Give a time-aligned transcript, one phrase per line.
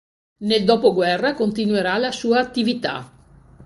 [0.37, 3.11] Nel dopoguerra continuerà la sua attività.